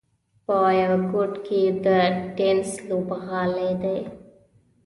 [0.45, 1.87] په یوه ګوټ کې یې د
[2.37, 3.99] ټېنس لوبغالی دی.